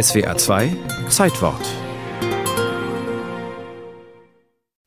SWA 0.00 0.38
2 0.38 0.74
Zeitwort. 1.10 1.60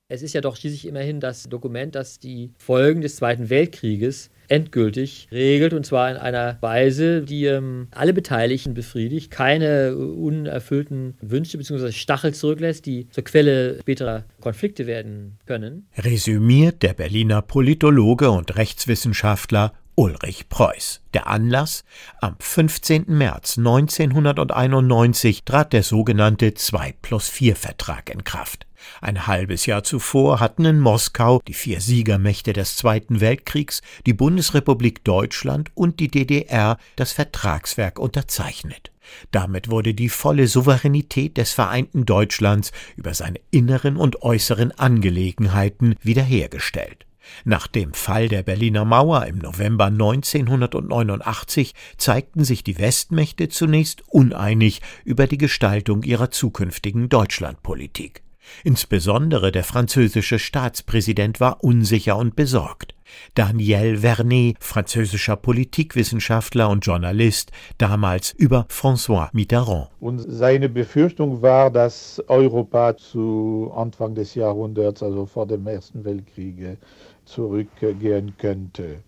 Es 0.07 0.23
ist 0.23 0.33
ja 0.33 0.41
doch 0.41 0.55
schließlich 0.55 0.87
immerhin 0.87 1.19
das 1.19 1.43
Dokument, 1.43 1.93
das 1.93 2.17
die 2.17 2.53
Folgen 2.57 3.01
des 3.01 3.17
Zweiten 3.17 3.51
Weltkrieges 3.51 4.31
endgültig 4.47 5.27
regelt 5.31 5.73
und 5.73 5.85
zwar 5.85 6.11
in 6.11 6.17
einer 6.17 6.57
Weise, 6.61 7.21
die 7.21 7.45
ähm, 7.45 7.87
alle 7.91 8.13
Beteiligten 8.13 8.73
befriedigt, 8.73 9.31
keine 9.31 9.95
unerfüllten 9.95 11.15
Wünsche 11.21 11.57
bzw. 11.57 11.91
Stachel 11.91 12.33
zurücklässt, 12.33 12.85
die 12.85 13.09
zur 13.09 13.23
Quelle 13.23 13.79
späterer 13.81 14.25
Konflikte 14.41 14.87
werden 14.87 15.37
können. 15.45 15.87
Resümiert 15.97 16.83
der 16.83 16.93
Berliner 16.93 17.41
Politologe 17.41 18.29
und 18.29 18.55
Rechtswissenschaftler 18.55 19.73
Ulrich 19.95 20.49
Preuß. 20.49 21.01
Der 21.13 21.27
Anlass? 21.27 21.85
Am 22.19 22.35
15. 22.37 23.05
März 23.07 23.57
1991 23.57 25.45
trat 25.45 25.71
der 25.71 25.83
sogenannte 25.83 26.53
2 26.53 26.95
plus 27.01 27.29
4 27.29 27.55
Vertrag 27.55 28.09
in 28.09 28.25
Kraft. 28.25 28.67
Ein 29.01 29.27
halbes 29.27 29.65
Jahr 29.65 29.83
zuvor 29.83 30.39
hatten 30.39 30.65
in 30.65 30.79
Moskau 30.79 31.41
die 31.47 31.53
vier 31.53 31.81
Siegermächte 31.81 32.53
des 32.53 32.75
Zweiten 32.75 33.21
Weltkriegs, 33.21 33.81
die 34.05 34.13
Bundesrepublik 34.13 35.03
Deutschland 35.03 35.71
und 35.75 35.99
die 35.99 36.09
DDR 36.09 36.77
das 36.95 37.11
Vertragswerk 37.11 37.99
unterzeichnet. 37.99 38.91
Damit 39.31 39.69
wurde 39.69 39.93
die 39.93 40.09
volle 40.09 40.47
Souveränität 40.47 41.37
des 41.37 41.53
vereinten 41.53 42.05
Deutschlands 42.05 42.71
über 42.95 43.13
seine 43.13 43.39
inneren 43.51 43.97
und 43.97 44.21
äußeren 44.23 44.71
Angelegenheiten 44.71 45.95
wiederhergestellt. 46.01 47.05
Nach 47.43 47.67
dem 47.67 47.93
Fall 47.93 48.27
der 48.27 48.43
Berliner 48.43 48.85
Mauer 48.85 49.25
im 49.25 49.39
November 49.39 49.85
1989 49.85 51.73
zeigten 51.97 52.43
sich 52.43 52.63
die 52.63 52.77
Westmächte 52.77 53.49
zunächst 53.49 54.03
uneinig 54.07 54.81
über 55.03 55.27
die 55.27 55.37
Gestaltung 55.37 56.03
ihrer 56.03 56.31
zukünftigen 56.31 57.09
Deutschlandpolitik. 57.09 58.24
Insbesondere 58.63 59.51
der 59.51 59.63
französische 59.63 60.39
Staatspräsident 60.39 61.39
war 61.39 61.63
unsicher 61.63 62.17
und 62.17 62.35
besorgt. 62.35 62.95
Daniel 63.35 63.97
Vernet, 63.97 64.57
französischer 64.59 65.35
Politikwissenschaftler 65.35 66.69
und 66.69 66.85
Journalist, 66.85 67.51
damals 67.77 68.31
über 68.31 68.65
François 68.69 69.29
Mitterrand. 69.33 69.89
Und 69.99 70.19
seine 70.27 70.69
Befürchtung 70.69 71.41
war, 71.41 71.69
dass 71.69 72.21
Europa 72.27 72.97
zu 72.97 73.71
Anfang 73.75 74.15
des 74.15 74.35
Jahrhunderts, 74.35 75.03
also 75.03 75.25
vor 75.25 75.45
dem 75.45 75.67
Ersten 75.67 76.03
Weltkrieg, 76.03 76.77
zurückgehen 77.25 78.33
könnte. 78.37 79.03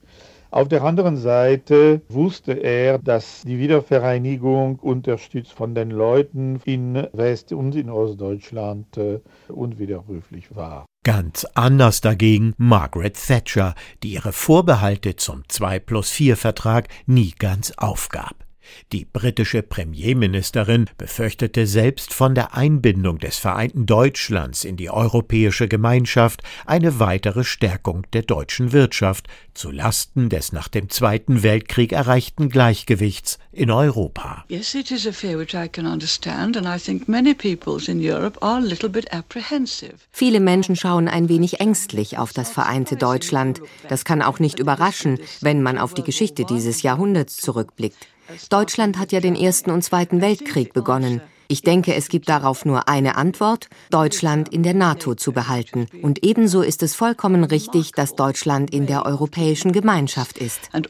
Auf 0.49 0.69
der 0.69 0.83
anderen 0.83 1.17
Seite 1.17 2.01
wusste 2.07 2.53
er, 2.53 2.99
dass 2.99 3.41
die 3.41 3.59
Wiedervereinigung 3.59 4.79
unterstützt 4.79 5.51
von 5.51 5.75
den 5.75 5.91
Leuten 5.91 6.61
in 6.63 7.07
West- 7.11 7.51
und 7.51 7.75
in 7.75 7.89
Ostdeutschland 7.89 8.97
äh, 8.97 9.19
unwiderruflich 9.49 10.55
war. 10.55 10.85
Ganz 11.03 11.45
anders 11.53 12.01
dagegen 12.01 12.53
Margaret 12.57 13.15
Thatcher, 13.15 13.75
die 14.03 14.13
ihre 14.13 14.31
Vorbehalte 14.31 15.15
zum 15.15 15.43
2 15.47 15.79
plus 15.79 16.09
4 16.09 16.37
Vertrag 16.37 16.87
nie 17.05 17.33
ganz 17.37 17.73
aufgab. 17.77 18.46
Die 18.91 19.05
britische 19.05 19.63
Premierministerin 19.63 20.85
befürchtete 20.97 21.67
selbst 21.67 22.13
von 22.13 22.35
der 22.35 22.55
Einbindung 22.55 23.19
des 23.19 23.37
vereinten 23.37 23.85
Deutschlands 23.85 24.63
in 24.63 24.77
die 24.77 24.89
europäische 24.89 25.67
Gemeinschaft 25.67 26.43
eine 26.65 26.99
weitere 26.99 27.43
Stärkung 27.43 28.05
der 28.13 28.23
deutschen 28.23 28.71
Wirtschaft 28.71 29.27
zu 29.53 29.71
Lasten 29.71 30.29
des 30.29 30.51
nach 30.51 30.67
dem 30.67 30.89
Zweiten 30.89 31.43
Weltkrieg 31.43 31.91
erreichten 31.91 32.49
Gleichgewichts 32.49 33.39
in 33.51 33.71
Europa. 33.71 34.45
Yes, 34.49 34.75
it 34.75 34.91
is 34.91 35.07
a 35.07 35.11
fear 35.11 35.37
which 35.37 35.53
I 35.53 35.67
can 35.67 35.85
understand 35.85 36.55
and 36.57 36.67
I 36.67 36.79
think 36.79 37.07
many 37.07 37.33
peoples 37.33 37.87
in 37.87 37.99
Europe 37.99 38.37
are 38.41 38.57
a 38.57 38.65
little 38.65 38.89
bit 38.89 39.11
apprehensive. 39.11 39.95
Viele 40.11 40.39
Menschen 40.39 40.75
schauen 40.75 41.07
ein 41.07 41.29
wenig 41.29 41.59
ängstlich 41.59 42.17
auf 42.17 42.33
das 42.33 42.51
vereinte 42.51 42.95
Deutschland. 42.95 43.61
Das 43.89 44.05
kann 44.05 44.21
auch 44.21 44.39
nicht 44.39 44.59
überraschen, 44.59 45.19
wenn 45.41 45.61
man 45.61 45.77
auf 45.77 45.93
die 45.93 46.03
Geschichte 46.03 46.45
dieses 46.45 46.83
Jahrhunderts 46.83 47.37
zurückblickt. 47.37 48.07
Deutschland 48.49 48.97
hat 48.97 49.11
ja 49.11 49.19
den 49.19 49.35
Ersten 49.35 49.71
und 49.71 49.83
Zweiten 49.83 50.21
Weltkrieg 50.21 50.73
begonnen. 50.73 51.21
Ich 51.49 51.61
denke, 51.61 51.95
es 51.95 52.09
gibt 52.09 52.27
darauf 52.27 52.65
nur 52.65 52.89
eine 52.89 53.15
Antwort, 53.15 53.69
Deutschland 53.89 54.49
in 54.49 54.63
der 54.63 54.73
NATO 54.73 55.15
zu 55.15 55.31
behalten. 55.31 55.87
Und 56.01 56.23
ebenso 56.23 56.61
ist 56.61 56.83
es 56.83 56.93
vollkommen 56.93 57.45
richtig, 57.45 57.93
dass 57.93 58.15
Deutschland 58.15 58.71
in 58.71 58.85
der 58.85 59.05
Europäischen 59.05 59.71
Gemeinschaft 59.71 60.37
ist. 60.39 60.69
Also 60.73 60.89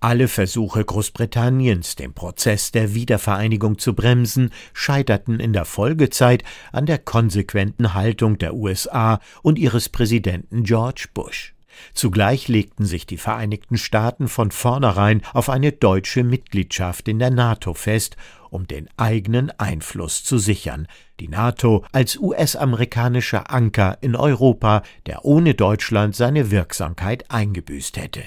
Alle 0.00 0.28
Versuche 0.28 0.84
Großbritanniens, 0.84 1.96
den 1.96 2.14
Prozess 2.14 2.72
der 2.72 2.94
Wiedervereinigung 2.94 3.78
zu 3.78 3.94
bremsen, 3.94 4.50
scheiterten 4.72 5.38
in 5.38 5.52
der 5.52 5.66
Folgezeit 5.66 6.44
an 6.72 6.86
der 6.86 6.98
konsequenten 6.98 7.92
Haltung 7.92 8.38
der 8.38 8.54
USA 8.54 9.20
und 9.42 9.58
ihres 9.58 9.90
Präsidenten 9.90 10.62
George 10.62 11.08
Bush. 11.12 11.54
Zugleich 11.94 12.48
legten 12.48 12.84
sich 12.84 13.06
die 13.06 13.16
Vereinigten 13.16 13.78
Staaten 13.78 14.28
von 14.28 14.50
vornherein 14.50 15.22
auf 15.32 15.48
eine 15.48 15.72
deutsche 15.72 16.24
Mitgliedschaft 16.24 17.08
in 17.08 17.18
der 17.18 17.30
NATO 17.30 17.74
fest, 17.74 18.16
um 18.50 18.66
den 18.66 18.88
eigenen 18.96 19.50
Einfluss 19.58 20.24
zu 20.24 20.38
sichern, 20.38 20.86
die 21.20 21.28
NATO 21.28 21.84
als 21.92 22.16
US-amerikanischer 22.16 23.50
Anker 23.50 23.98
in 24.00 24.16
Europa, 24.16 24.82
der 25.06 25.24
ohne 25.24 25.54
Deutschland 25.54 26.16
seine 26.16 26.50
Wirksamkeit 26.50 27.30
eingebüßt 27.30 27.96
hätte. 27.96 28.22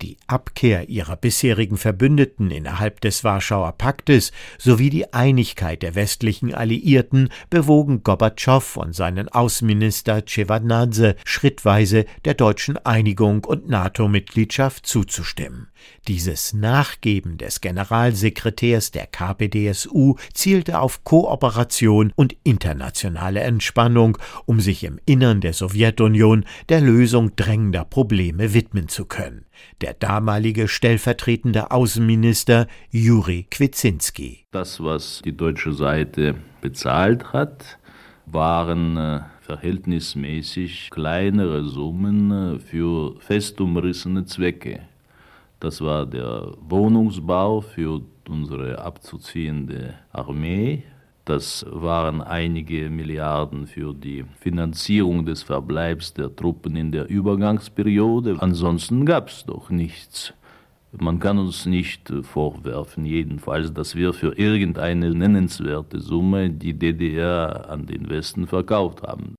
Die 0.00 0.16
Abkehr 0.28 0.88
ihrer 0.88 1.16
bisherigen 1.16 1.76
Verbündeten 1.76 2.52
innerhalb 2.52 3.00
des 3.00 3.24
Warschauer 3.24 3.72
Paktes 3.72 4.30
sowie 4.56 4.90
die 4.90 5.12
Einigkeit 5.12 5.82
der 5.82 5.96
westlichen 5.96 6.54
Alliierten 6.54 7.30
bewogen 7.50 8.04
Gorbatschow 8.04 8.76
und 8.76 8.94
seinen 8.94 9.28
Außenminister 9.28 10.22
Shevardnadze 10.24 11.16
schrittweise 11.24 12.04
der 12.24 12.34
deutschen 12.34 12.76
Einigung 12.76 13.44
und 13.44 13.68
NATO-Mitgliedschaft 13.68 14.86
zuzustimmen. 14.86 15.66
Dieses 16.06 16.52
Nachgeben 16.52 17.36
des 17.36 17.60
Generalsekretärs 17.60 18.92
der 18.92 19.08
KPDSU 19.08 20.14
zielte 20.32 20.78
auf 20.78 21.02
Kooperation 21.02 22.12
und 22.14 22.36
internationale 22.44 23.40
Entspannung, 23.40 24.16
um 24.46 24.60
sich 24.60 24.84
im 24.84 25.00
Innern 25.06 25.40
der 25.40 25.54
Sowjetunion 25.54 26.44
der 26.68 26.80
Lösung 26.80 27.34
drängender 27.34 27.84
Probleme 27.84 28.54
widmen 28.54 28.86
zu 28.86 29.04
können 29.04 29.44
der 29.80 29.87
damalige 29.94 30.68
stellvertretende 30.68 31.70
Außenminister 31.70 32.66
Juri 32.90 33.46
Kwitzinski. 33.50 34.46
Das, 34.50 34.82
was 34.82 35.22
die 35.24 35.36
deutsche 35.36 35.72
Seite 35.72 36.34
bezahlt 36.60 37.32
hat, 37.32 37.78
waren 38.26 38.96
äh, 38.96 39.20
verhältnismäßig 39.40 40.90
kleinere 40.90 41.64
Summen 41.64 42.30
äh, 42.30 42.58
für 42.58 43.18
fest 43.20 43.60
umrissene 43.60 44.24
Zwecke. 44.24 44.80
Das 45.60 45.80
war 45.80 46.06
der 46.06 46.52
Wohnungsbau 46.60 47.60
für 47.60 48.02
unsere 48.28 48.78
abzuziehende 48.78 49.94
Armee, 50.12 50.84
das 51.28 51.66
waren 51.68 52.22
einige 52.22 52.88
Milliarden 52.88 53.66
für 53.66 53.92
die 53.92 54.24
Finanzierung 54.40 55.26
des 55.26 55.42
Verbleibs 55.42 56.14
der 56.14 56.34
Truppen 56.34 56.74
in 56.74 56.90
der 56.90 57.10
Übergangsperiode. 57.10 58.36
Ansonsten 58.40 59.04
gab 59.04 59.28
es 59.28 59.44
doch 59.44 59.68
nichts. 59.68 60.32
Man 60.98 61.18
kann 61.18 61.38
uns 61.38 61.66
nicht 61.66 62.10
vorwerfen, 62.22 63.04
jedenfalls, 63.04 63.74
dass 63.74 63.94
wir 63.94 64.14
für 64.14 64.38
irgendeine 64.38 65.14
nennenswerte 65.14 66.00
Summe 66.00 66.48
die 66.48 66.72
DDR 66.72 67.68
an 67.68 67.84
den 67.84 68.08
Westen 68.08 68.46
verkauft 68.46 69.02
haben. 69.02 69.36